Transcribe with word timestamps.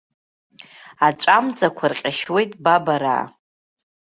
Аҵәамҵақәа 1.07 1.85
рҟьашьуеит, 1.91 2.51
бабараа. 2.63 3.23